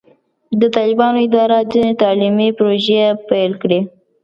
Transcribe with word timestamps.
د 0.59 0.61
طالبانو 0.75 1.17
اداره 1.27 1.57
ځینې 1.73 1.91
تعلیمي 2.01 2.49
پروژې 2.57 3.01
پیل 3.29 3.51
کړې. 3.61 3.79